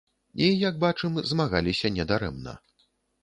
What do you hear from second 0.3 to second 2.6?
І, як бачым, змагаліся не дарэмна.